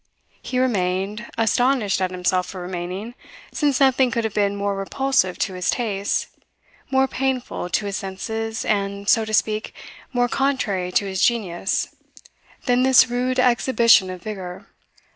He 0.41 0.57
remained, 0.57 1.27
astonished 1.37 2.01
at 2.01 2.09
himself 2.09 2.47
for 2.47 2.59
remaining, 2.59 3.13
since 3.53 3.79
nothing 3.79 4.09
could 4.09 4.23
have 4.23 4.33
been 4.33 4.55
more 4.55 4.75
repulsive 4.75 5.37
to 5.37 5.53
his 5.53 5.69
tastes, 5.69 6.25
more 6.89 7.07
painful 7.07 7.69
to 7.69 7.85
his 7.85 7.97
senses, 7.97 8.65
and, 8.65 9.07
so 9.07 9.25
to 9.25 9.33
speak, 9.35 9.75
more 10.11 10.27
contrary 10.27 10.91
to 10.93 11.05
his 11.05 11.23
genius, 11.23 11.95
than 12.65 12.81
this 12.81 13.09
rude 13.11 13.37
exhibition 13.37 14.09
of 14.09 14.23
vigour. 14.23 14.65